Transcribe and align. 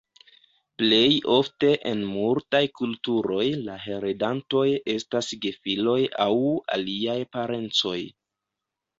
Plej 0.81 1.09
ofte 1.33 1.67
en 1.89 1.99
multaj 2.13 2.61
kulturoj 2.79 3.43
la 3.67 3.75
heredantoj 3.83 4.63
estas 4.93 5.29
gefiloj 5.43 5.99
aŭ 6.25 6.29
aliaj 6.77 7.19
parencoj. 7.37 7.99